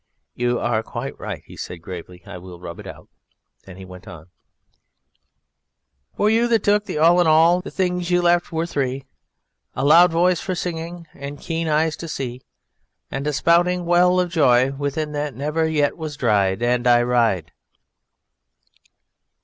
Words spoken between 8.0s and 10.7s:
you left were three: A loud Voice for